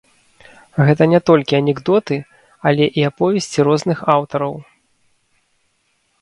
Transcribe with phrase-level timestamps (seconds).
[0.85, 2.17] Гэта не толькі анекдоты,
[2.71, 4.53] але і аповесці розных аўтараў.